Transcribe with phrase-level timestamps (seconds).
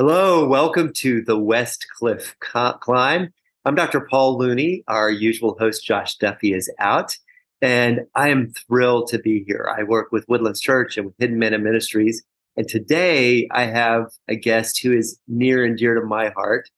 [0.00, 3.34] Hello, welcome to the West Cliff Climb.
[3.66, 4.00] I'm Dr.
[4.00, 4.82] Paul Looney.
[4.88, 7.18] Our usual host, Josh Duffy, is out,
[7.60, 9.68] and I am thrilled to be here.
[9.76, 12.22] I work with Woodlands Church and with Hidden Manna Ministries,
[12.56, 16.70] and today I have a guest who is near and dear to my heart,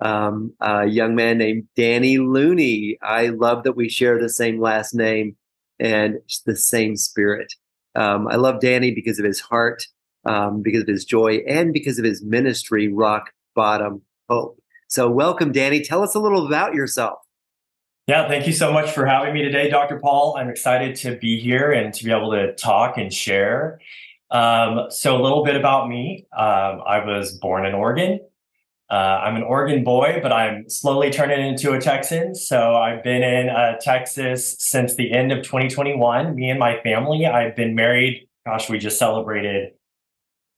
[0.00, 2.96] um, a young man named Danny Looney.
[3.02, 5.36] I love that we share the same last name
[5.80, 7.52] and the same spirit.
[7.96, 9.84] Um, I love Danny because of his heart
[10.28, 14.60] um, because of his joy and because of his ministry, Rock Bottom Hope.
[14.88, 15.80] So, welcome, Danny.
[15.80, 17.18] Tell us a little about yourself.
[18.06, 19.98] Yeah, thank you so much for having me today, Dr.
[19.98, 20.36] Paul.
[20.38, 23.80] I'm excited to be here and to be able to talk and share.
[24.30, 26.26] Um, so, a little bit about me.
[26.36, 28.20] Um, I was born in Oregon.
[28.90, 32.34] Uh, I'm an Oregon boy, but I'm slowly turning into a Texan.
[32.34, 36.34] So, I've been in uh, Texas since the end of 2021.
[36.34, 38.26] Me and my family, I've been married.
[38.46, 39.72] Gosh, we just celebrated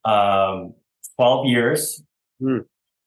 [0.05, 0.75] um,
[1.17, 2.03] 12 years.
[2.41, 2.59] Hmm.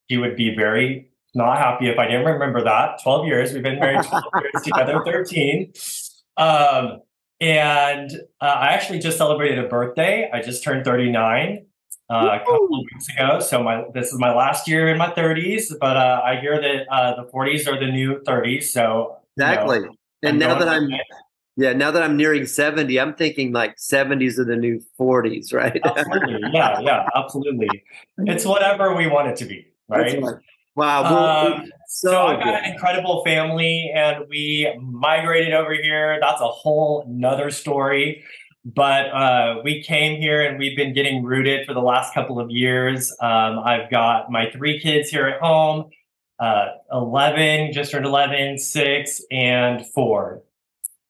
[0.08, 3.02] He would be very not happy if I didn't remember that.
[3.02, 3.53] 12 years.
[3.53, 5.73] We've been married 12 years together, 13.
[6.38, 7.02] Um,
[7.39, 10.30] and uh, I actually just celebrated a birthday.
[10.31, 11.66] I just turned 39
[12.09, 13.39] uh, a couple of weeks ago.
[13.39, 16.88] So my this is my last year in my 30s, but uh, I hear that
[16.91, 18.66] uh, the 40s are the new 30s.
[18.66, 19.80] So exactly.
[19.80, 20.89] You know, and now that I'm
[21.55, 25.79] yeah, now that I'm nearing 70, I'm thinking like 70s are the new 40s, right?
[25.85, 26.49] absolutely.
[26.51, 27.83] Yeah, yeah, absolutely.
[28.19, 30.21] It's whatever we want it to be, right?
[30.75, 31.03] wow.
[31.03, 36.17] Well, um, so, so I've got an incredible family and we migrated over here.
[36.19, 38.23] That's a whole nother story.
[38.65, 42.49] But uh, we came here and we've been getting rooted for the last couple of
[42.49, 43.11] years.
[43.19, 45.89] Um, I've got my three kids here at home
[46.39, 50.41] uh, 11, just turned 11, six, and four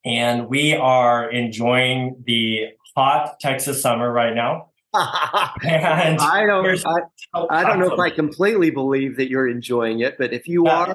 [0.04, 4.70] and we are enjoying the hot Texas summer right now.
[4.94, 10.16] and I don't, I, I, don't know if I completely believe that you're enjoying it,
[10.18, 10.94] but if you are,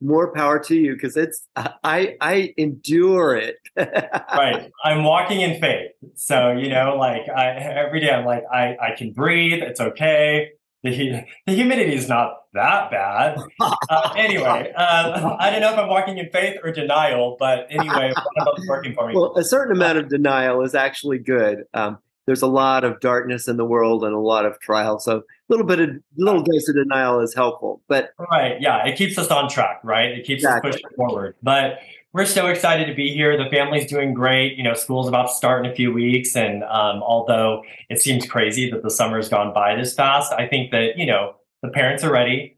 [0.00, 3.56] more power to you because it's I I endure it.
[3.76, 8.76] right, I'm walking in faith, so you know, like I every day I'm like I
[8.80, 9.62] I can breathe.
[9.62, 13.38] It's okay the, the humidity is not that bad.
[13.60, 18.12] Uh, anyway, um, I don't know if I'm walking in faith or denial, but anyway,
[18.34, 19.14] one of those working for me.
[19.14, 21.64] Well, a certain amount of denial is actually good.
[21.74, 25.18] Um, there's a lot of darkness in the world and a lot of trial, so
[25.18, 27.82] a little bit of a little dose of denial is helpful.
[27.88, 30.10] But right, yeah, it keeps us on track, right?
[30.10, 30.70] It keeps exactly.
[30.70, 31.34] us pushing forward.
[31.42, 31.80] But
[32.12, 33.36] we're so excited to be here.
[33.36, 34.56] The family's doing great.
[34.56, 36.34] You know, school's about to start in a few weeks.
[36.34, 40.72] And um, although it seems crazy that the summer's gone by this fast, I think
[40.72, 42.56] that, you know, the parents are ready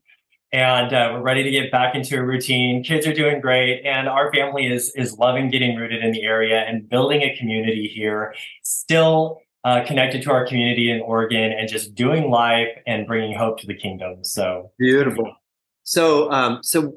[0.53, 2.83] and uh, we're ready to get back into a routine.
[2.83, 3.85] Kids are doing great.
[3.85, 7.91] And our family is, is loving getting rooted in the area and building a community
[7.95, 13.37] here, still uh, connected to our community in Oregon and just doing life and bringing
[13.37, 14.25] hope to the kingdom.
[14.25, 15.35] So beautiful.
[15.85, 16.95] So, um, so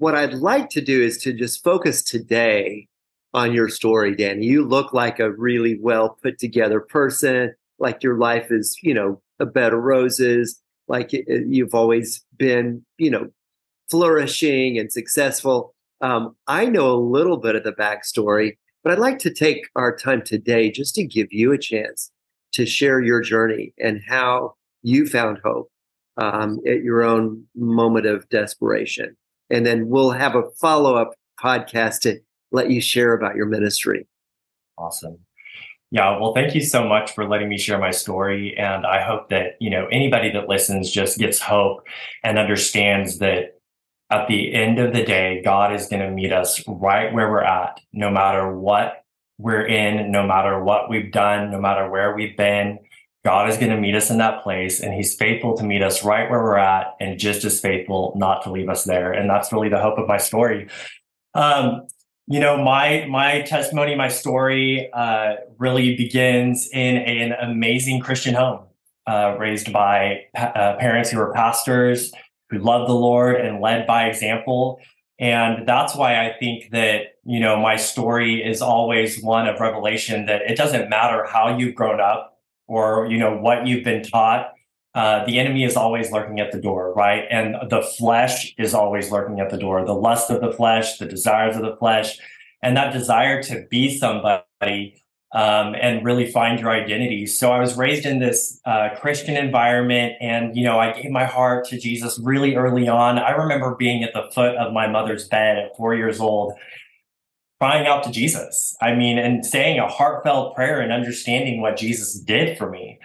[0.00, 2.88] what I'd like to do is to just focus today
[3.34, 4.46] on your story, Danny.
[4.46, 7.54] You look like a really well put together person.
[7.78, 10.58] Like your life is, you know, a bed of roses.
[10.88, 13.28] Like you've always been, you know,
[13.90, 15.74] flourishing and successful.
[16.00, 19.94] Um, I know a little bit of the backstory, but I'd like to take our
[19.94, 22.10] time today just to give you a chance
[22.52, 25.70] to share your journey and how you found hope
[26.16, 29.14] um, at your own moment of desperation.
[29.50, 32.20] And then we'll have a follow up podcast to
[32.52, 34.06] let you share about your ministry.
[34.78, 35.18] Awesome.
[35.92, 38.56] Yeah, well, thank you so much for letting me share my story.
[38.56, 41.84] And I hope that, you know, anybody that listens just gets hope
[42.22, 43.58] and understands that
[44.10, 47.42] at the end of the day, God is going to meet us right where we're
[47.42, 49.04] at, no matter what
[49.38, 52.78] we're in, no matter what we've done, no matter where we've been.
[53.24, 56.04] God is going to meet us in that place and he's faithful to meet us
[56.04, 59.12] right where we're at and just as faithful not to leave us there.
[59.12, 60.68] And that's really the hope of my story.
[61.34, 61.86] Um,
[62.26, 68.66] you know, my, my testimony, my story, uh, really begins in an amazing Christian home,
[69.06, 72.12] uh, raised by uh, parents who were pastors
[72.50, 74.80] who loved the Lord and led by example.
[75.18, 80.26] And that's why I think that, you know, my story is always one of revelation
[80.26, 82.39] that it doesn't matter how you've grown up
[82.70, 84.52] or you know what you've been taught
[84.94, 87.24] uh, the enemy is always lurking at the door right?
[87.30, 89.84] And the flesh is always lurking at the door.
[89.84, 92.18] The lust of the flesh the desires of the flesh
[92.62, 95.02] and that desire to be somebody
[95.32, 97.26] um, and really find your identity.
[97.26, 101.24] So i was raised in this uh, christian environment and you know i gave my
[101.24, 103.18] heart to jesus really early on.
[103.18, 106.54] I remember being at the foot of my mother's bed at four years old
[107.60, 108.74] crying out to Jesus.
[108.80, 112.98] I mean, and saying a heartfelt prayer and understanding what Jesus did for me.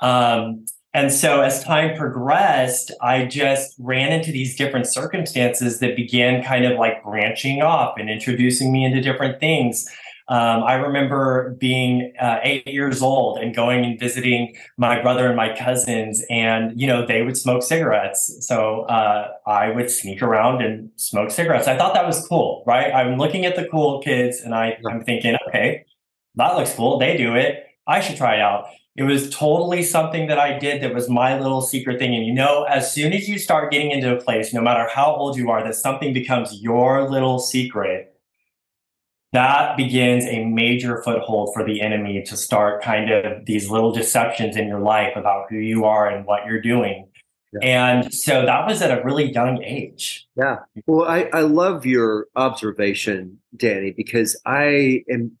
[0.00, 0.66] Um,
[0.96, 6.64] And so as time progressed, I just ran into these different circumstances that began kind
[6.64, 9.88] of like branching off and introducing me into different things.
[10.28, 15.36] Um, I remember being uh, eight years old and going and visiting my brother and
[15.36, 18.34] my cousins, and you know they would smoke cigarettes.
[18.40, 21.68] So uh, I would sneak around and smoke cigarettes.
[21.68, 22.90] I thought that was cool, right?
[22.92, 25.84] I'm looking at the cool kids, and I, I'm thinking, okay,
[26.36, 26.98] that looks cool.
[26.98, 27.66] They do it.
[27.86, 28.68] I should try it out.
[28.96, 32.14] It was totally something that I did that was my little secret thing.
[32.14, 35.14] And you know, as soon as you start getting into a place, no matter how
[35.14, 38.13] old you are, that something becomes your little secret
[39.34, 44.56] that begins a major foothold for the enemy to start kind of these little deceptions
[44.56, 47.08] in your life about who you are and what you're doing.
[47.52, 47.98] Yeah.
[48.00, 50.26] And so that was at a really young age.
[50.36, 50.58] Yeah.
[50.86, 55.36] Well, I, I love your observation, Danny, because I am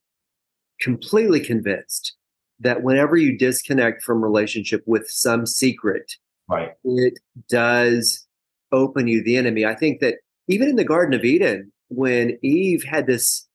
[0.80, 2.16] completely convinced
[2.60, 6.16] that whenever you disconnect from relationship with some secret,
[6.48, 7.18] right, it
[7.48, 8.26] does
[8.72, 9.64] open you the enemy.
[9.64, 10.16] I think that
[10.48, 13.46] even in the Garden of Eden, when Eve had this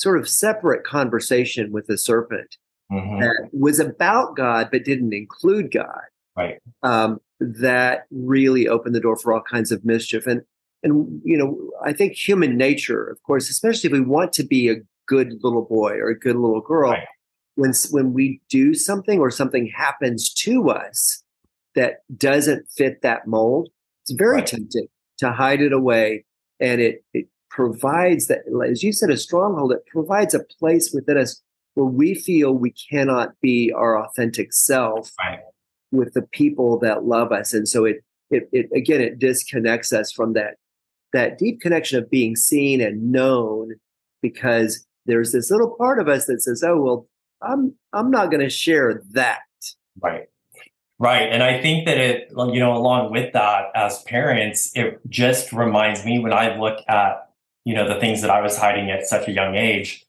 [0.00, 2.56] sort of separate conversation with the serpent
[2.90, 3.20] mm-hmm.
[3.20, 6.02] that was about God but didn't include God.
[6.36, 6.58] Right.
[6.82, 10.26] Um, that really opened the door for all kinds of mischief.
[10.26, 10.42] And
[10.82, 14.70] and you know, I think human nature, of course, especially if we want to be
[14.70, 14.76] a
[15.06, 17.06] good little boy or a good little girl, right.
[17.56, 21.22] when when we do something or something happens to us
[21.74, 23.68] that doesn't fit that mold,
[24.02, 24.46] it's very right.
[24.46, 24.88] tempting
[25.18, 26.24] to hide it away
[26.58, 29.72] and it, it provides that, as you said, a stronghold.
[29.72, 31.42] It provides a place within us
[31.74, 35.40] where we feel we cannot be our authentic self right.
[35.92, 37.96] with the people that love us, and so it,
[38.30, 40.54] it, it again, it disconnects us from that
[41.12, 43.72] that deep connection of being seen and known,
[44.22, 47.06] because there's this little part of us that says, "Oh, well,
[47.42, 49.40] I'm I'm not going to share that."
[50.00, 50.26] Right.
[50.98, 51.32] Right.
[51.32, 56.04] And I think that it, you know, along with that, as parents, it just reminds
[56.04, 57.29] me when I look at
[57.64, 60.06] you know, the things that I was hiding at such a young age,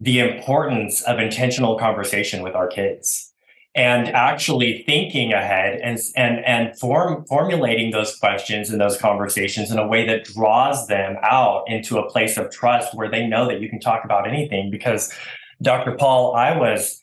[0.00, 3.32] the importance of intentional conversation with our kids
[3.74, 9.78] and actually thinking ahead and and and form formulating those questions and those conversations in
[9.78, 13.60] a way that draws them out into a place of trust where they know that
[13.60, 14.70] you can talk about anything.
[14.70, 15.12] Because
[15.60, 17.00] dr paul i was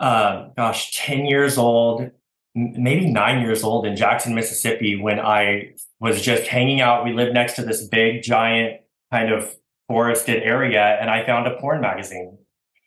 [0.00, 2.10] uh, gosh 10 years old
[2.54, 7.04] maybe nine years old in jackson mississippi when i was just hanging out.
[7.04, 8.80] We lived next to this big giant
[9.12, 9.54] kind of
[9.88, 12.38] forested area and I found a porn magazine.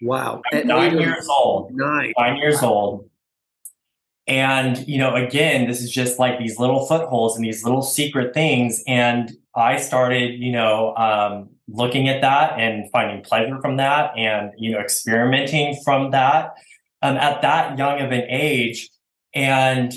[0.01, 0.41] Wow.
[0.53, 1.71] Nine years old.
[1.73, 2.13] Nine.
[2.17, 3.09] Nine years old.
[4.27, 8.33] And, you know, again, this is just like these little footholds and these little secret
[8.33, 8.83] things.
[8.87, 14.51] And I started, you know, um, looking at that and finding pleasure from that and,
[14.57, 16.53] you know, experimenting from that
[17.01, 18.89] um, at that young of an age
[19.33, 19.93] and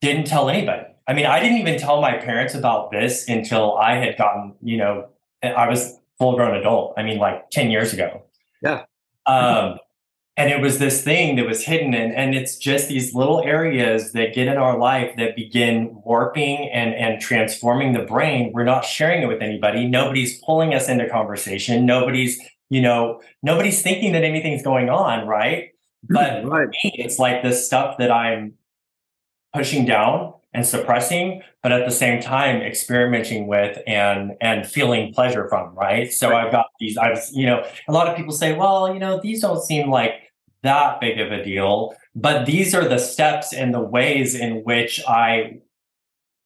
[0.00, 0.84] didn't tell anybody.
[1.08, 4.76] I mean, I didn't even tell my parents about this until I had gotten, you
[4.76, 5.08] know,
[5.42, 6.94] I was full grown adult.
[6.96, 8.22] I mean, like 10 years ago.
[8.62, 8.84] Yeah.
[9.26, 9.78] Um,
[10.40, 14.12] and it was this thing that was hidden and, and it's just these little areas
[14.12, 18.84] that get in our life that begin warping and, and transforming the brain we're not
[18.84, 24.24] sharing it with anybody nobody's pulling us into conversation nobody's you know nobody's thinking that
[24.24, 25.70] anything's going on right
[26.08, 26.68] but right.
[26.68, 28.54] Me, it's like this stuff that i'm
[29.54, 35.48] pushing down and suppressing, but at the same time experimenting with and and feeling pleasure
[35.48, 36.12] from, right?
[36.12, 36.34] So.
[36.34, 39.40] I've got these, I've you know, a lot of people say, well, you know, these
[39.40, 40.14] don't seem like
[40.62, 45.00] that big of a deal, but these are the steps and the ways in which
[45.06, 45.60] I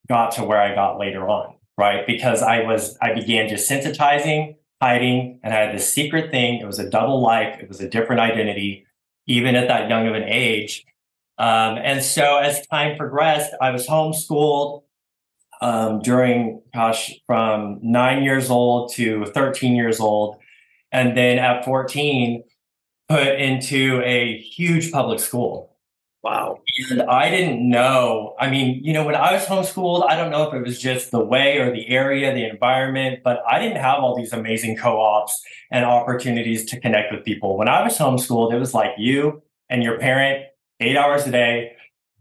[0.08, 2.06] got to where I got later on, right?
[2.06, 6.60] Because I was I began just sensitizing, hiding, and I had this secret thing.
[6.60, 8.86] It was a double life, it was a different identity,
[9.26, 10.84] even at that young of an age.
[11.38, 14.82] Um, and so as time progressed, I was homeschooled
[15.60, 20.36] um, during, gosh, from nine years old to 13 years old.
[20.92, 22.44] And then at 14,
[23.08, 25.74] put into a huge public school.
[26.22, 26.62] Wow.
[26.90, 28.34] And I didn't know.
[28.40, 31.10] I mean, you know, when I was homeschooled, I don't know if it was just
[31.10, 34.98] the way or the area, the environment, but I didn't have all these amazing co
[34.98, 35.38] ops
[35.70, 37.58] and opportunities to connect with people.
[37.58, 40.46] When I was homeschooled, it was like you and your parent
[40.84, 41.72] eight hours a day.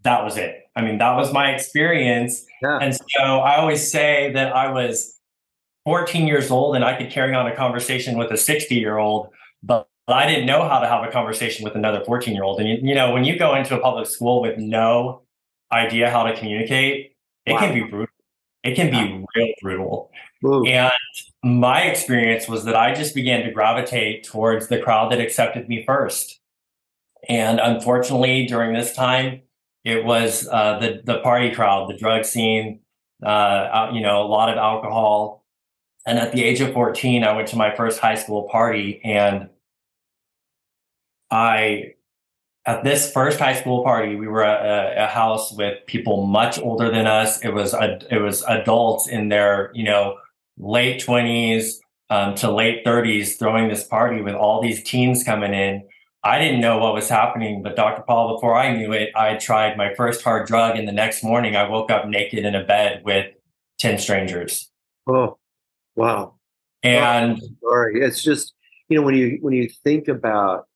[0.03, 0.63] That was it.
[0.75, 2.45] I mean, that was my experience.
[2.61, 2.79] Yeah.
[2.81, 5.19] And so I always say that I was
[5.85, 9.29] 14 years old and I could carry on a conversation with a 60 year old,
[9.61, 12.59] but I didn't know how to have a conversation with another 14 year old.
[12.59, 15.21] And, you, you, know, when you go into a public school with no
[15.71, 17.15] idea how to communicate,
[17.45, 17.59] it wow.
[17.59, 18.07] can be brutal.
[18.63, 20.11] It can be real brutal.
[20.45, 20.65] Ooh.
[20.65, 20.91] And
[21.43, 25.83] my experience was that I just began to gravitate towards the crowd that accepted me
[25.85, 26.39] first.
[27.29, 29.41] And unfortunately, during this time,
[29.85, 32.81] It was uh, the the party crowd, the drug scene,
[33.25, 35.45] uh, you know, a lot of alcohol.
[36.05, 39.49] And at the age of 14, I went to my first high school party and
[41.31, 41.93] I
[42.65, 46.57] at this first high school party, we were at a, a, house with people much
[46.59, 47.43] older than us.
[47.43, 50.17] It was a, it was adults in their you know
[50.57, 55.87] late twenties um, to late thirties throwing this party with all these teens coming in.
[56.25, 58.01] I didn't know what was happening, but Dr.
[58.03, 61.55] Paul, before I knew it, I tried my first hard drug, and the next morning
[61.55, 63.27] I woke up naked in a bed with
[63.77, 64.71] ten strangers.
[65.05, 65.37] Oh,
[65.95, 66.35] wow!
[66.81, 68.53] And oh, sorry, it's just
[68.87, 70.67] you know when you when you think about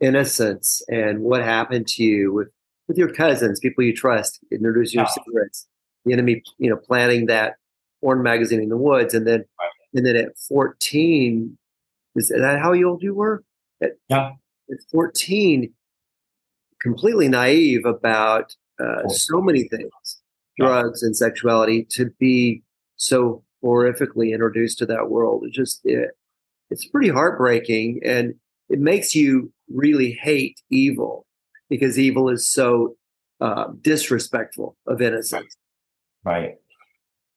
[0.00, 2.48] innocence and what happened to you with
[2.86, 5.68] with your cousins, people you trust, introducing you to cigarettes,
[6.04, 7.54] the enemy, you know, planting that
[8.02, 9.70] porn magazine in the woods, and then right.
[9.94, 11.56] and then at fourteen,
[12.14, 13.42] is that how old you were?
[13.80, 14.32] At, yeah,
[14.70, 15.72] at fourteen,
[16.80, 20.20] completely naive about uh, so many things,
[20.58, 22.62] drugs and sexuality, to be
[22.96, 25.44] so horrifically introduced to that world.
[25.44, 26.10] It just it,
[26.70, 28.34] it's pretty heartbreaking, and
[28.68, 31.26] it makes you really hate evil
[31.68, 32.96] because evil is so
[33.40, 35.56] uh, disrespectful of innocence.
[36.24, 36.56] Right.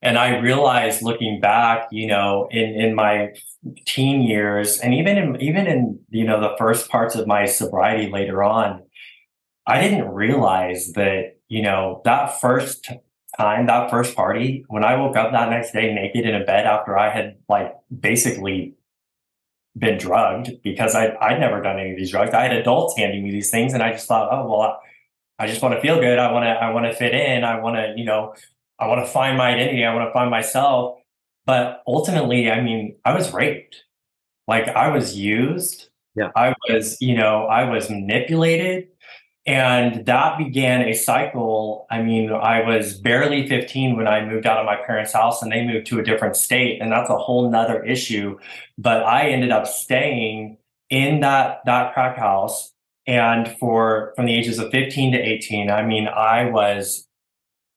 [0.05, 3.33] And I realized looking back, you know, in, in my
[3.85, 8.12] teen years and even in, even in, you know, the first parts of my sobriety
[8.12, 8.83] later on,
[9.65, 12.88] I didn't realize that, you know, that first
[13.38, 16.67] time, that first party, when I woke up that next day naked in a bed
[16.67, 18.75] after I had like basically
[19.77, 22.33] been drugged because I I'd never done any of these drugs.
[22.33, 24.79] I had adults handing me these things, and I just thought, oh well,
[25.38, 26.17] I, just want to feel good.
[26.17, 27.43] I want to I want to fit in.
[27.43, 28.35] I want to you know
[28.79, 29.86] I want to find my identity.
[29.86, 31.00] I want to find myself.
[31.46, 33.84] But ultimately, I mean, I was raped.
[34.48, 35.89] Like I was used.
[36.15, 36.32] Yeah.
[36.36, 38.88] I was you know I was manipulated.
[39.48, 41.86] And that began a cycle.
[41.91, 45.51] I mean, I was barely 15 when I moved out of my parents' house and
[45.51, 46.82] they moved to a different state.
[46.82, 48.39] And that's a whole nother issue.
[48.79, 50.58] But I ended up staying
[50.89, 52.72] in that, that crack house.
[53.05, 57.04] And for from the ages of 15 to 18, I mean, I was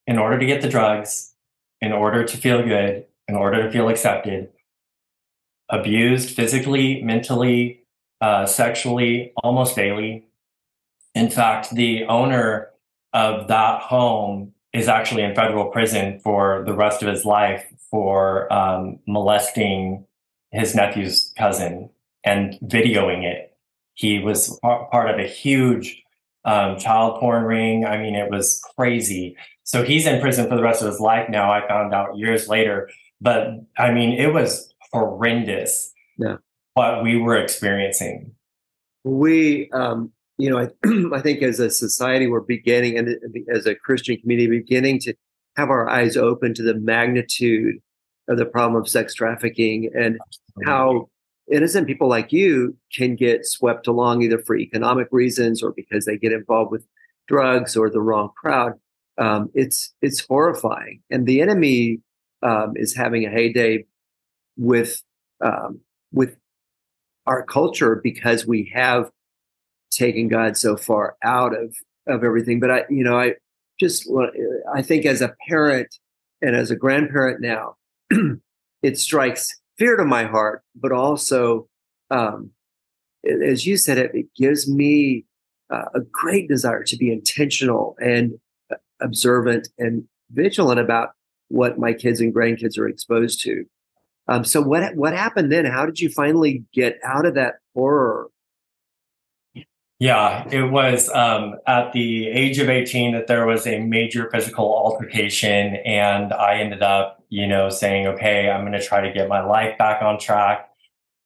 [0.09, 1.35] in order to get the drugs,
[1.81, 4.49] in order to feel good, in order to feel accepted,
[5.69, 7.85] abused physically, mentally,
[8.21, 10.25] uh, sexually, almost daily
[11.19, 12.71] in fact, the owner
[13.13, 18.53] of that home is actually in federal prison for the rest of his life for
[18.53, 20.07] um, molesting
[20.53, 21.91] his nephew's cousin
[22.23, 23.57] and videoing it.
[23.95, 26.03] He was part of a huge
[26.45, 27.85] um, child porn ring.
[27.85, 29.37] I mean, it was crazy.
[29.69, 31.53] So he's in prison for the rest of his life now.
[31.53, 32.89] I found out years later.
[33.21, 36.37] But I mean, it was horrendous yeah.
[36.73, 38.33] what we were experiencing.
[39.05, 40.69] We, um, you know, I,
[41.15, 43.11] I think as a society, we're beginning, and
[43.55, 45.15] as a Christian community, beginning to
[45.57, 47.77] have our eyes open to the magnitude
[48.27, 50.19] of the problem of sex trafficking and
[50.65, 51.11] how
[51.53, 56.17] innocent people like you can get swept along either for economic reasons or because they
[56.17, 56.87] get involved with
[57.27, 58.73] drugs or the wrong crowd.
[59.19, 62.01] Um, it's it's horrifying, and the enemy
[62.43, 63.85] um, is having a heyday
[64.57, 65.03] with
[65.45, 65.81] um,
[66.13, 66.37] with
[67.27, 69.11] our culture because we have
[69.91, 71.75] taken God so far out of
[72.07, 72.61] of everything.
[72.61, 73.35] But I, you know, I
[73.79, 74.09] just
[74.73, 75.89] I think as a parent
[76.41, 77.77] and as a grandparent now,
[78.83, 81.69] it strikes fear to my heart, but also,
[82.11, 82.51] um,
[83.25, 85.25] as you said, it, it gives me
[85.71, 88.39] uh, a great desire to be intentional and
[89.01, 91.11] observant and vigilant about
[91.49, 93.65] what my kids and grandkids are exposed to.
[94.27, 95.65] Um, so what what happened then?
[95.65, 98.29] How did you finally get out of that horror
[100.01, 104.65] yeah, it was um, at the age of 18 that there was a major physical
[104.65, 105.77] altercation.
[105.85, 109.45] And I ended up, you know, saying, okay, I'm going to try to get my
[109.45, 110.69] life back on track.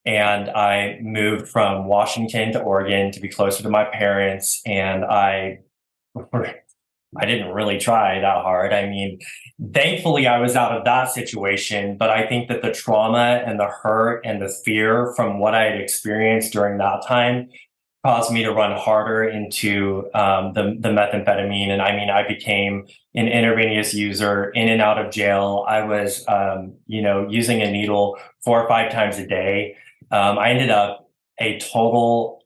[0.07, 4.63] And I moved from Washington to Oregon to be closer to my parents.
[4.65, 5.61] And I,
[7.19, 8.73] I didn't really try that hard.
[8.73, 9.19] I mean,
[9.75, 13.67] thankfully I was out of that situation, but I think that the trauma and the
[13.67, 17.51] hurt and the fear from what I had experienced during that time
[18.05, 21.69] caused me to run harder into um, the, the methamphetamine.
[21.69, 25.65] And I mean, I became an intravenous user in and out of jail.
[25.69, 29.77] I was, um, you know, using a needle four or five times a day.
[30.11, 32.42] Um, I ended up a total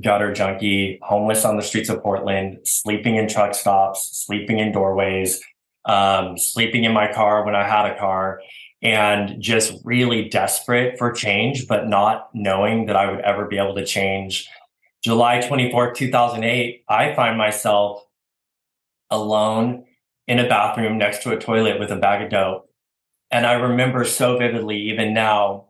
[0.00, 5.40] gutter junkie, homeless on the streets of Portland, sleeping in truck stops, sleeping in doorways,
[5.84, 8.40] um, sleeping in my car when I had a car
[8.80, 13.74] and just really desperate for change, but not knowing that I would ever be able
[13.74, 14.48] to change
[15.02, 18.04] July 24th, 2008, I find myself
[19.10, 19.84] alone
[20.26, 22.68] in a bathroom next to a toilet with a bag of dope.
[23.30, 25.66] And I remember so vividly, even now,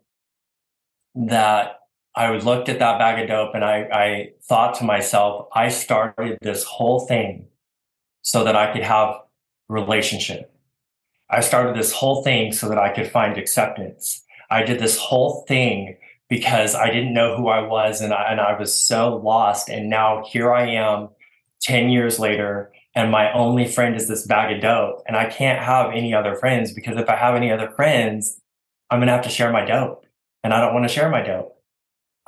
[1.15, 1.79] that
[2.15, 6.37] I looked at that bag of dope and I, I thought to myself, I started
[6.41, 7.47] this whole thing
[8.21, 9.15] so that I could have
[9.67, 10.51] relationship.
[11.29, 14.23] I started this whole thing so that I could find acceptance.
[14.49, 15.97] I did this whole thing
[16.27, 19.69] because I didn't know who I was and I, and I was so lost.
[19.69, 21.09] And now here I am
[21.61, 25.63] 10 years later and my only friend is this bag of dope and I can't
[25.63, 28.41] have any other friends because if I have any other friends,
[28.89, 30.05] I'm going to have to share my dope
[30.43, 31.58] and I don't want to share my dope.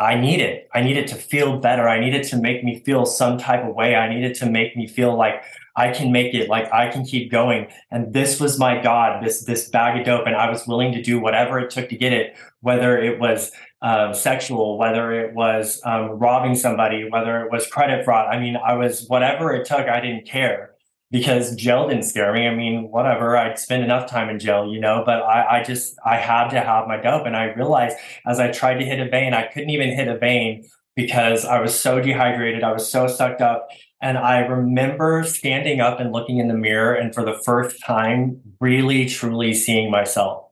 [0.01, 0.67] I need it.
[0.73, 1.87] I need it to feel better.
[1.87, 3.95] I need it to make me feel some type of way.
[3.95, 5.43] I need it to make me feel like
[5.75, 7.67] I can make it, like I can keep going.
[7.91, 11.03] And this was my God, this this bag of dope, and I was willing to
[11.03, 13.51] do whatever it took to get it, whether it was
[13.83, 18.27] um, sexual, whether it was um, robbing somebody, whether it was credit fraud.
[18.33, 19.87] I mean, I was whatever it took.
[19.87, 20.71] I didn't care
[21.11, 22.47] because jail didn't scare me.
[22.47, 25.97] I mean, whatever, I'd spend enough time in jail, you know, but I, I just,
[26.05, 27.25] I had to have my dope.
[27.25, 30.17] And I realized as I tried to hit a vein, I couldn't even hit a
[30.17, 30.65] vein
[30.95, 32.63] because I was so dehydrated.
[32.63, 33.67] I was so sucked up.
[34.01, 38.41] And I remember standing up and looking in the mirror and for the first time,
[38.59, 40.45] really, truly seeing myself.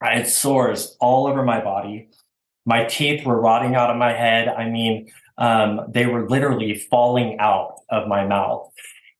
[0.00, 2.08] I had sores all over my body.
[2.64, 4.48] My teeth were rotting out of my head.
[4.48, 8.70] I mean, um, they were literally falling out of my mouth.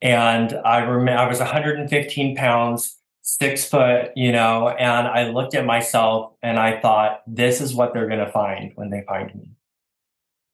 [0.03, 5.67] And I remember I was 115 pounds, six foot, you know, and I looked at
[5.67, 9.51] myself and I thought, this is what they're going to find when they find me.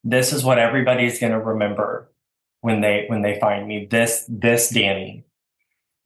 [0.02, 2.10] This is what everybody's going to remember
[2.60, 3.86] when they when they find me.
[3.86, 5.24] This this Danny,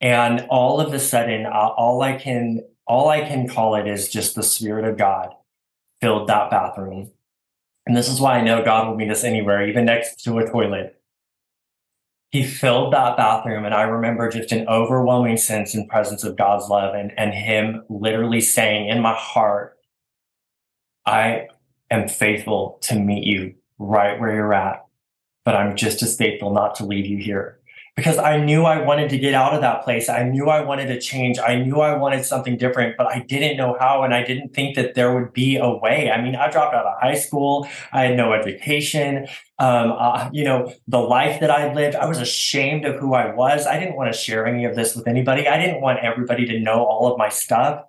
[0.01, 4.09] and all of a sudden, uh, all I can all I can call it is
[4.09, 5.35] just the Spirit of God
[6.01, 7.11] filled that bathroom.
[7.87, 10.49] And this is why I know God will meet us anywhere, even next to a
[10.49, 11.00] toilet
[12.31, 16.69] he filled that bathroom and i remember just an overwhelming sense and presence of god's
[16.69, 19.79] love and, and him literally saying in my heart
[21.07, 21.47] i
[21.91, 24.85] am faithful to meet you right where you're at
[25.45, 27.60] but i'm just as faithful not to leave you here
[28.01, 30.09] because I knew I wanted to get out of that place.
[30.09, 31.39] I knew I wanted to change.
[31.39, 34.05] I knew I wanted something different, but I didn't know how.
[34.05, 36.11] And I didn't think that there would be a way.
[36.11, 37.69] I mean, I dropped out of high school.
[37.93, 39.29] I had no education.
[39.59, 43.35] Um, uh, you know, the life that I lived, I was ashamed of who I
[43.35, 43.67] was.
[43.67, 45.47] I didn't want to share any of this with anybody.
[45.47, 47.85] I didn't want everybody to know all of my stuff.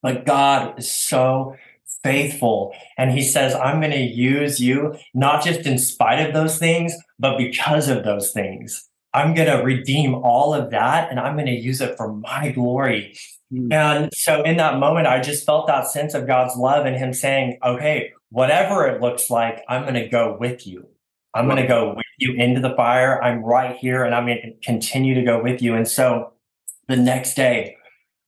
[0.00, 1.54] But God is so
[2.02, 2.74] faithful.
[2.96, 6.94] And he says, I'm going to use you, not just in spite of those things,
[7.18, 8.88] but because of those things.
[9.14, 12.50] I'm going to redeem all of that and I'm going to use it for my
[12.50, 13.16] glory.
[13.52, 13.72] Mm.
[13.72, 17.12] And so in that moment, I just felt that sense of God's love and Him
[17.12, 20.88] saying, okay, whatever it looks like, I'm going to go with you.
[21.32, 23.22] I'm going to go with you into the fire.
[23.22, 25.74] I'm right here and I'm going to continue to go with you.
[25.74, 26.32] And so
[26.88, 27.76] the next day,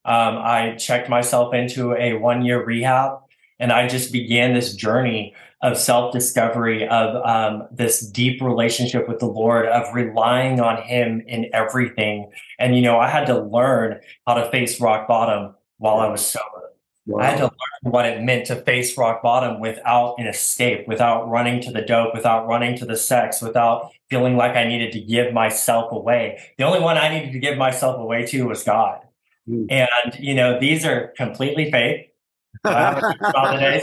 [0.05, 3.19] um, I checked myself into a one year rehab
[3.59, 5.35] and I just began this journey
[5.67, 11.23] of self discovery, of um, this deep relationship with the Lord, of relying on Him
[11.27, 12.31] in everything.
[12.59, 16.25] And, you know, I had to learn how to face rock bottom while I was
[16.25, 16.73] sober.
[17.07, 17.21] Wow.
[17.21, 21.29] I had to learn what it meant to face rock bottom without an escape, without
[21.29, 25.01] running to the dope, without running to the sex, without feeling like I needed to
[25.01, 26.41] give myself away.
[26.59, 29.01] The only one I needed to give myself away to was God.
[29.49, 29.67] Mm.
[29.71, 32.13] And, you know, these are completely fake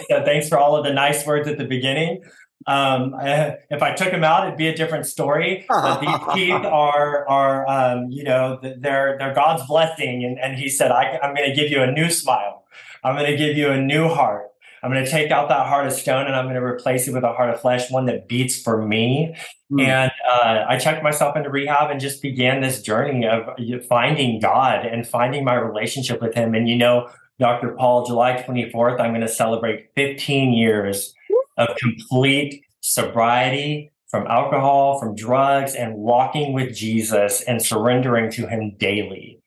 [0.09, 2.23] So thanks for all of the nice words at the beginning.
[2.65, 5.65] Um, if I took them out, it'd be a different story.
[5.67, 10.69] But these teeth are are um, you know they're they're God's blessing, and, and He
[10.69, 12.63] said, I, I'm going to give you a new smile.
[13.03, 14.49] I'm going to give you a new heart.
[14.81, 17.13] I'm going to take out that heart of stone and I'm going to replace it
[17.13, 19.33] with a heart of flesh, one that beats for me.
[19.71, 19.87] Mm.
[19.87, 23.47] And uh, I checked myself into rehab and just began this journey of
[23.87, 26.53] finding God and finding my relationship with Him.
[26.53, 27.09] And you know,
[27.39, 27.75] Dr.
[27.77, 31.13] Paul, July 24th, I'm going to celebrate 15 years
[31.57, 38.75] of complete sobriety from alcohol, from drugs, and walking with Jesus and surrendering to Him
[38.77, 39.39] daily.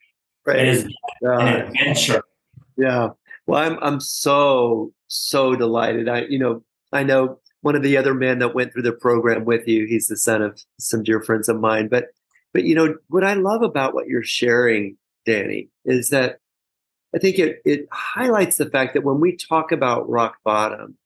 [0.45, 1.41] Praise it is God.
[1.41, 2.23] an adventure.
[2.77, 3.11] Yeah.
[3.47, 6.09] Well, I'm I'm so so delighted.
[6.09, 9.45] I you know I know one of the other men that went through the program
[9.45, 9.87] with you.
[9.87, 11.89] He's the son of some dear friends of mine.
[11.89, 12.07] But
[12.53, 16.41] but you know what I love about what you're sharing, Danny, is that
[17.17, 20.99] I think it, it highlights the fact that when we talk about rock bottom,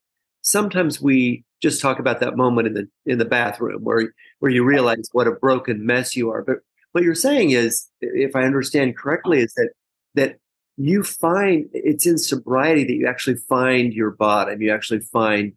[0.43, 4.65] sometimes we just talk about that moment in the in the bathroom where where you
[4.65, 6.43] realize what a broken mess you are.
[6.43, 6.57] But
[6.93, 9.71] what you're saying is, if I understand correctly, is that
[10.17, 10.39] that
[10.77, 15.53] you find it's in sobriety that you actually find your bottom, you actually find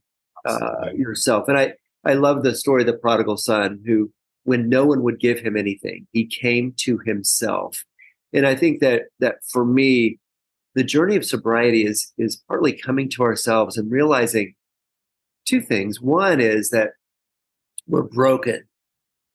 [0.46, 1.48] uh, yourself.
[1.48, 1.74] And I
[2.06, 4.12] I love the story of the prodigal son who
[4.44, 7.84] when no one would give him anything, he came to himself.
[8.34, 10.20] And I think that that for me,
[10.76, 14.56] the journey of sobriety is is partly coming to ourselves and realizing
[15.46, 16.02] two things.
[16.02, 16.92] One is that
[17.88, 18.64] we're broken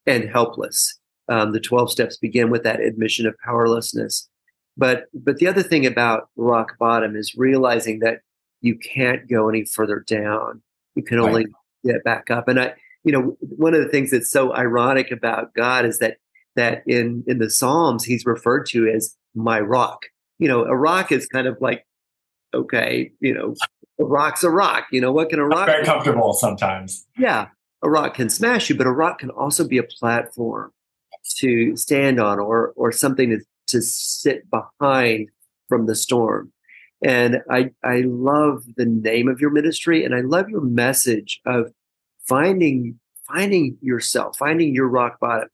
[0.07, 0.99] and helpless.
[1.29, 4.29] Um, the 12 steps begin with that admission of powerlessness.
[4.77, 8.21] But but the other thing about rock bottom is realizing that
[8.61, 10.63] you can't go any further down.
[10.95, 11.95] You can only right.
[11.95, 12.49] get back up.
[12.49, 12.75] And I,
[13.05, 16.17] you know, one of the things that's so ironic about God is that
[16.57, 20.07] that in in the Psalms he's referred to as my rock.
[20.39, 21.85] You know, a rock is kind of like
[22.55, 23.55] okay, you know,
[24.01, 24.87] a rock's a rock.
[24.91, 25.67] You know, what can a rock?
[25.67, 27.07] Very comfortable sometimes.
[27.19, 27.49] Yeah,
[27.83, 30.73] a rock can smash you, but a rock can also be a platform
[31.39, 35.29] to stand on, or or something to to sit behind
[35.69, 36.53] from the storm.
[37.03, 41.73] And I I love the name of your ministry, and I love your message of
[42.27, 45.49] finding finding yourself, finding your rock bottom,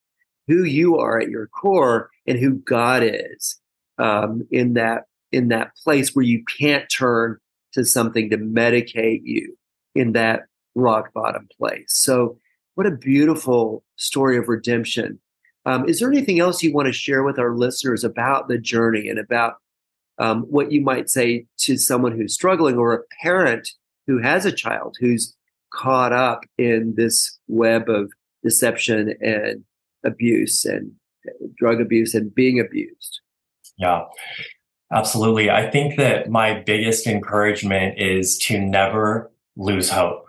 [0.47, 3.61] who you are at your core, and who God is
[3.99, 7.39] um, in that in that place where you can't turn
[7.73, 9.57] to something to medicate you
[9.95, 11.87] in that rock bottom place.
[11.89, 12.39] So,
[12.75, 15.21] what a beautiful story of redemption.
[15.67, 19.09] Um, is there anything else you want to share with our listeners about the journey
[19.09, 19.55] and about
[20.19, 23.69] um, what you might say to someone who's struggling or a parent
[24.07, 25.35] who has a child who's
[25.73, 29.65] caught up in this web of deception and
[30.05, 30.93] abuse and
[31.57, 33.21] drug abuse and being abused?
[33.77, 34.05] Yeah.
[34.93, 35.51] Absolutely.
[35.51, 40.27] I think that my biggest encouragement is to never lose hope.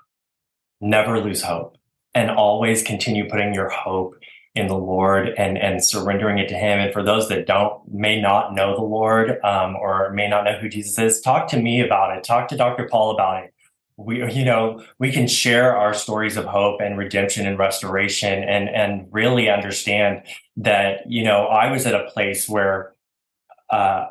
[0.81, 1.77] Never lose hope
[2.13, 4.15] and always continue putting your hope
[4.55, 6.79] in the Lord and, and surrendering it to Him.
[6.79, 10.57] And for those that don't, may not know the Lord um, or may not know
[10.57, 12.23] who Jesus is, talk to me about it.
[12.23, 12.87] Talk to Dr.
[12.89, 13.53] Paul about it.
[13.97, 18.69] We, you know, we can share our stories of hope and redemption and restoration and,
[18.69, 20.23] and really understand
[20.57, 22.94] that, you know, I was at a place where,
[23.69, 24.07] uh,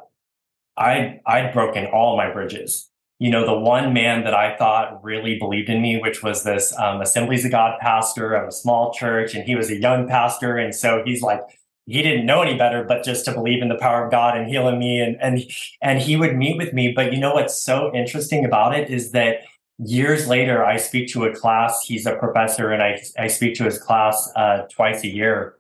[0.76, 2.90] I I'd broken all my bridges.
[3.20, 6.76] You know, the one man that I thought really believed in me, which was this
[6.78, 10.56] um, Assemblies of God pastor of a small church, and he was a young pastor,
[10.56, 11.40] and so he's like
[11.86, 14.48] he didn't know any better but just to believe in the power of God and
[14.48, 15.42] healing me and and
[15.82, 19.12] and he would meet with me but you know what's so interesting about it is
[19.12, 19.40] that
[19.78, 23.64] years later I speak to a class he's a professor and I I speak to
[23.64, 25.56] his class uh, twice a year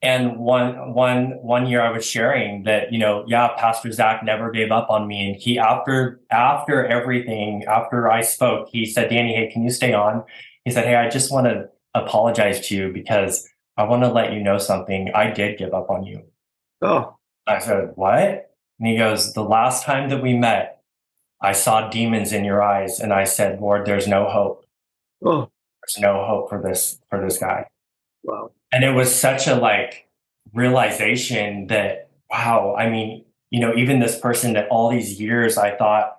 [0.00, 4.50] and one one one year I was sharing that you know yeah Pastor Zach never
[4.50, 5.30] gave up on me.
[5.30, 9.92] And he after after everything after I spoke he said Danny hey can you stay
[9.92, 10.24] on?
[10.64, 14.32] He said hey I just want to apologize to you because I want to let
[14.32, 15.10] you know something.
[15.14, 16.22] I did give up on you.
[16.82, 17.16] Oh.
[17.46, 18.50] I said what?
[18.78, 20.82] And he goes the last time that we met
[21.40, 24.64] I saw demons in your eyes and I said Lord there's no hope
[25.24, 25.50] oh.
[25.82, 27.66] There's no hope for this for this guy.
[28.22, 30.08] Wow and it was such a like
[30.54, 35.76] realization that wow i mean you know even this person that all these years i
[35.76, 36.18] thought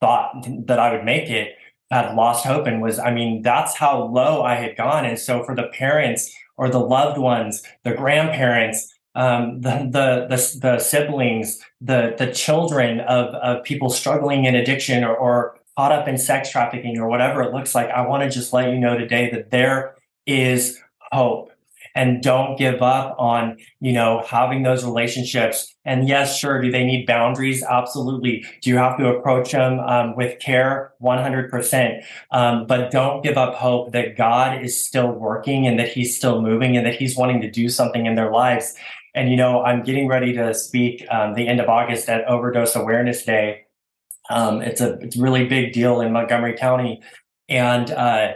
[0.00, 1.56] thought that i would make it
[1.90, 5.04] had lost hope and was i mean that's how low i had gone.
[5.04, 10.58] And so for the parents or the loved ones the grandparents um, the, the, the
[10.60, 16.08] the siblings the the children of of people struggling in addiction or, or caught up
[16.08, 18.98] in sex trafficking or whatever it looks like i want to just let you know
[18.98, 19.94] today that there
[20.26, 20.78] is
[21.12, 21.50] hope
[21.96, 25.74] and don't give up on you know having those relationships.
[25.84, 27.64] And yes sure do they need boundaries?
[27.64, 28.44] Absolutely.
[28.62, 30.92] Do you have to approach them um, with care?
[31.02, 36.16] 100% um, but don't give up hope that god is still working and that he's
[36.16, 38.74] still moving and that he's wanting to do something in their lives.
[39.14, 42.76] And you know i'm getting ready to speak um, the end of august at overdose
[42.76, 43.64] awareness day.
[44.28, 47.00] Um, it's a it's really big deal in montgomery county.
[47.48, 48.32] And uh,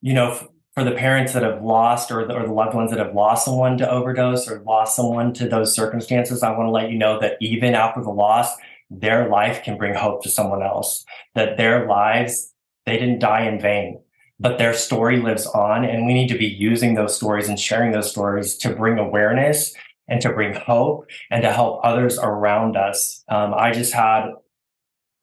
[0.00, 2.98] you know for the parents that have lost or the, or the loved ones that
[2.98, 6.90] have lost someone to overdose or lost someone to those circumstances, I want to let
[6.90, 8.50] you know that even after the loss,
[8.90, 12.52] their life can bring hope to someone else, that their lives,
[12.86, 14.00] they didn't die in vain,
[14.40, 15.84] but their story lives on.
[15.84, 19.72] And we need to be using those stories and sharing those stories to bring awareness
[20.08, 23.24] and to bring hope and to help others around us.
[23.28, 24.26] Um, I just had,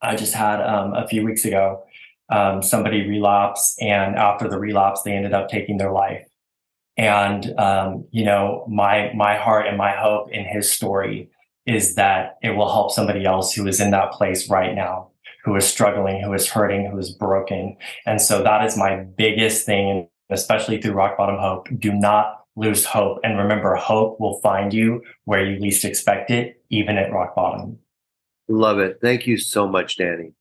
[0.01, 1.83] I just had um, a few weeks ago,
[2.31, 6.25] um, somebody relapse, and after the relapse, they ended up taking their life.
[6.97, 11.29] And um, you know, my my heart and my hope in his story
[11.65, 15.09] is that it will help somebody else who is in that place right now,
[15.43, 17.77] who is struggling, who is hurting, who is broken.
[18.05, 21.67] And so that is my biggest thing, especially through Rock Bottom Hope.
[21.77, 23.19] Do not lose hope.
[23.23, 27.77] And remember, hope will find you where you least expect it, even at rock bottom.
[28.49, 28.97] Love it.
[29.01, 30.33] Thank you so much, Danny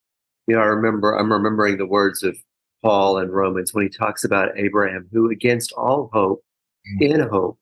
[0.51, 2.37] you know, I remember I'm remembering the words of
[2.83, 6.43] Paul in Romans when he talks about Abraham, who against all hope
[7.01, 7.15] mm-hmm.
[7.15, 7.57] in hope,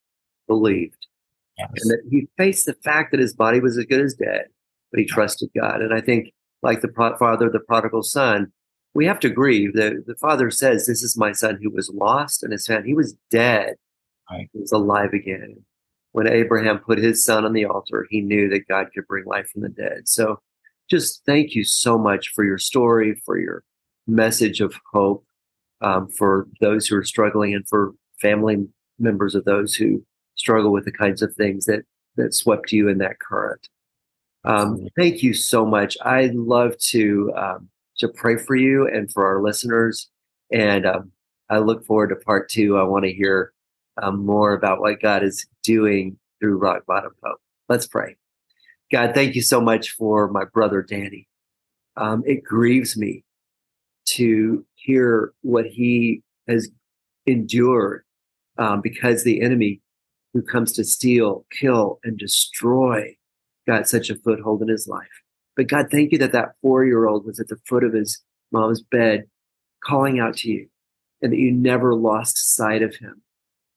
[0.47, 1.07] believed.
[1.59, 1.69] Yes.
[1.77, 4.47] And that he faced the fact that his body was as good as dead,
[4.91, 5.83] but he trusted God.
[5.83, 8.53] And I think, like the pro- father, the prodigal son,
[8.95, 9.75] we have to grieve.
[9.75, 12.87] The, the father says, This is my son who was lost and is found.
[12.87, 13.75] He was dead,
[14.31, 14.49] Right.
[14.55, 15.63] he was alive again.
[16.13, 19.51] When Abraham put his son on the altar, he knew that God could bring life
[19.51, 20.09] from the dead.
[20.09, 20.41] So
[20.89, 23.63] just thank you so much for your story, for your
[24.07, 25.25] message of hope,
[25.81, 28.67] um, for those who are struggling, and for family
[28.99, 31.83] members of those who struggle with the kinds of things that
[32.17, 33.69] that swept you in that current.
[34.45, 35.97] Um, thank you so much.
[36.05, 40.09] I'd love to um, to pray for you and for our listeners,
[40.53, 41.13] and um,
[41.51, 42.79] I look forward to part two.
[42.79, 43.53] I want to hear
[44.03, 47.41] um, more about what God is doing through Rock Bottom Hope.
[47.69, 48.17] Let's pray.
[48.91, 51.29] God, thank you so much for my brother Danny.
[51.97, 53.25] Um, it grieves me
[54.07, 56.71] to hear what he has
[57.27, 58.05] endured
[58.57, 59.81] um, because the enemy
[60.33, 63.17] who comes to steal, kill, and destroy
[63.67, 65.07] got such a foothold in his life.
[65.57, 68.23] But God, thank you that that four year old was at the foot of his
[68.53, 69.25] mom's bed
[69.85, 70.69] calling out to you
[71.21, 73.23] and that you never lost sight of him.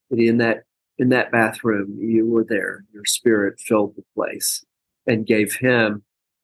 [0.09, 0.63] That in that
[0.97, 2.85] in that bathroom, you were there.
[2.93, 4.63] Your spirit filled the place
[5.07, 6.03] and gave him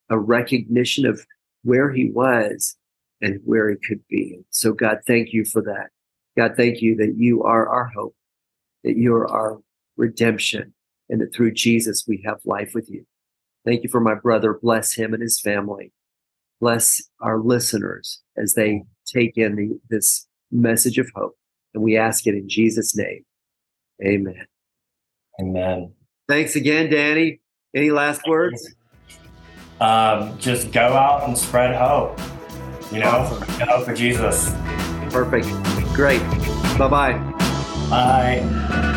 [0.10, 1.26] a recognition of
[1.64, 2.76] where he was
[3.22, 4.40] and where he could be.
[4.50, 5.90] So, God, thank you for that.
[6.38, 8.16] God, thank you that you are our hope,
[8.84, 9.60] that you are our
[9.96, 10.74] redemption,
[11.10, 13.06] and that through Jesus we have life with you.
[13.66, 14.58] Thank you for my brother.
[14.62, 15.92] Bless him and his family.
[16.62, 21.36] Bless our listeners as they take in the, this message of hope.
[21.74, 23.26] And we ask it in Jesus' name.
[24.04, 24.46] Amen.
[25.40, 25.94] Amen.
[26.28, 27.40] Thanks again, Danny.
[27.78, 28.74] Any last words?
[29.80, 32.20] Um, just go out and spread hope.
[32.92, 33.68] You know, Awesome.
[33.68, 34.52] hope for Jesus.
[35.12, 35.46] Perfect.
[35.94, 36.22] Great.
[36.80, 37.14] Bye bye.
[37.92, 38.94] Bye.